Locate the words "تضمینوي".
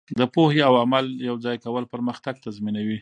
2.45-2.97